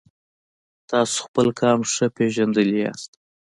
تاسو 0.89 1.17
خپل 1.27 1.47
قام 1.59 1.79
ښه 1.91 2.05
پیژندلی 2.17 2.77
یاست. 2.85 3.11